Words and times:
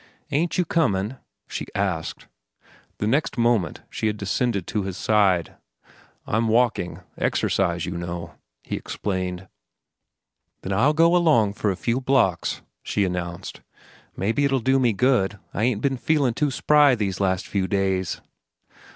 "Ain't 0.31 0.57
you 0.57 0.65
comin'?" 0.65 1.17
she 1.47 1.67
asked 1.75 2.25
The 2.97 3.05
next 3.05 3.37
moment 3.37 3.83
she 3.91 4.07
had 4.07 4.17
descended 4.17 4.65
to 4.65 4.81
his 4.81 4.97
side. 4.97 5.57
"I'm 6.25 6.47
walking—exercise, 6.47 7.85
you 7.85 7.95
know," 7.97 8.33
he 8.63 8.75
explained. 8.77 9.47
"Then 10.63 10.73
I'll 10.73 10.93
go 10.95 11.15
along 11.15 11.53
for 11.53 11.69
a 11.69 11.75
few 11.75 12.01
blocks," 12.01 12.63
she 12.81 13.05
announced. 13.05 13.61
"Mebbe 14.17 14.39
it'll 14.39 14.59
do 14.59 14.79
me 14.79 14.91
good. 14.91 15.37
I 15.53 15.65
ain't 15.65 15.83
ben 15.83 15.97
feelin' 15.97 16.29
any 16.29 16.33
too 16.33 16.49
spry 16.49 16.95
these 16.95 17.19
last 17.19 17.45
few 17.45 17.67
days." 17.67 18.21